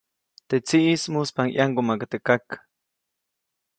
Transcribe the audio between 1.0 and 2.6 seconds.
muspaʼuŋ ʼyaŋgumaʼkä teʼ kak.